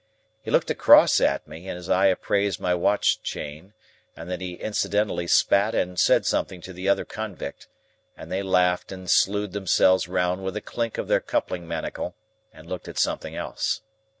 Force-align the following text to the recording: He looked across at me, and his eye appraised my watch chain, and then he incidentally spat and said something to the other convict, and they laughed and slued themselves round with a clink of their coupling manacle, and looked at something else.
He 0.41 0.49
looked 0.49 0.71
across 0.71 1.21
at 1.21 1.47
me, 1.47 1.67
and 1.67 1.75
his 1.75 1.87
eye 1.87 2.07
appraised 2.07 2.59
my 2.59 2.73
watch 2.73 3.21
chain, 3.21 3.73
and 4.17 4.31
then 4.31 4.39
he 4.39 4.55
incidentally 4.55 5.27
spat 5.27 5.75
and 5.75 5.99
said 5.99 6.25
something 6.25 6.59
to 6.61 6.73
the 6.73 6.89
other 6.89 7.05
convict, 7.05 7.67
and 8.17 8.31
they 8.31 8.41
laughed 8.41 8.91
and 8.91 9.07
slued 9.07 9.51
themselves 9.51 10.07
round 10.07 10.43
with 10.43 10.55
a 10.57 10.61
clink 10.61 10.97
of 10.97 11.07
their 11.07 11.21
coupling 11.21 11.67
manacle, 11.67 12.15
and 12.51 12.67
looked 12.67 12.87
at 12.87 12.97
something 12.97 13.35
else. 13.35 13.81